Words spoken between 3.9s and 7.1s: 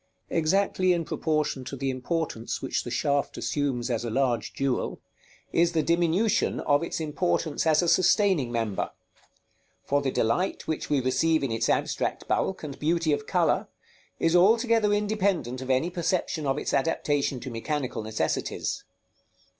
as a large jewel, is the diminution of its